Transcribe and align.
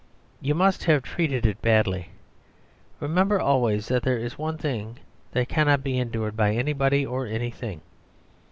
'You 0.41 0.55
must 0.55 0.85
have 0.85 1.03
treated 1.03 1.45
it 1.45 1.61
badly. 1.61 2.09
Remember 2.99 3.39
always 3.39 3.87
that 3.89 4.01
there 4.01 4.17
is 4.17 4.35
one 4.35 4.57
thing 4.57 4.97
that 5.33 5.47
cannot 5.47 5.83
be 5.83 5.99
endured 5.99 6.35
by 6.35 6.55
anybody 6.55 7.05
or 7.05 7.27
anything. 7.27 7.81